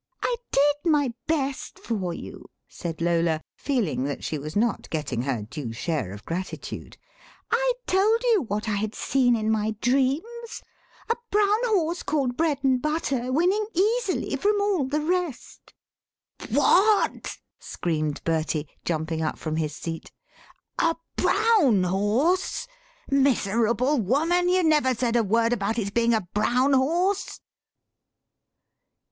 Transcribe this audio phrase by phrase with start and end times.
[0.23, 5.43] "I did my best for you," said Lola, feeling that she was not getting her
[5.43, 6.97] due share of gratitude;
[7.51, 10.63] "I told you what I had seen in my dreams,
[11.07, 15.71] a brown horse, called Bread and Butter, winning easily from all the rest."
[16.49, 20.01] "What?" screamed Bertie, jumping up from his sea,
[20.79, 22.65] "a brown horse!
[23.11, 27.39] Miserable woman, you never said a word about it's being a brown horse."